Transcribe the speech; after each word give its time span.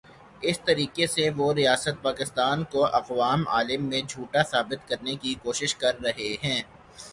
اس 0.41 0.59
طریقے 0.59 1.07
سے 1.07 1.29
وہ 1.37 1.53
ریاست 1.53 2.01
پاکستان 2.01 2.63
کو 2.63 2.85
اقوام 2.85 3.47
عالم 3.47 3.85
میں 3.85 4.01
جھوٹا 4.09 4.43
ثابت 4.43 4.87
کرنے 4.89 5.15
کی 5.15 5.35
کوشش 5.43 5.75
کررہے 5.75 6.35
ہیں۔ 6.43 6.61